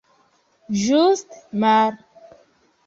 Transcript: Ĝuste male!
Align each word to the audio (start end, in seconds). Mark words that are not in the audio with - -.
Ĝuste 0.85 1.43
male! 1.65 2.05